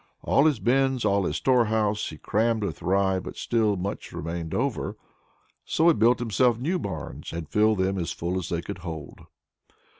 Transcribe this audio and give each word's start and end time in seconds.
All 0.23 0.45
his 0.47 0.57
bins, 0.59 1.05
all 1.05 1.25
his 1.25 1.35
storehouses, 1.35 2.09
he 2.09 2.17
crammed 2.17 2.63
with 2.63 2.81
rye; 2.81 3.19
but 3.19 3.37
still 3.37 3.77
much 3.77 4.11
remained 4.11 4.51
over. 4.51 4.97
So 5.63 5.89
he 5.89 5.93
built 5.93 6.17
himself 6.17 6.57
new 6.57 6.79
barns, 6.79 7.31
and 7.31 7.47
filled 7.47 7.77
them 7.77 7.99
as 7.99 8.11
full 8.11 8.39
as 8.39 8.49
they 8.49 8.63
could 8.63 8.79
hold. 8.79 9.27